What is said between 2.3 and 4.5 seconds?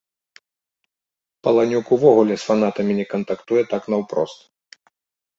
з фанатамі не кантактуе так наўпрост.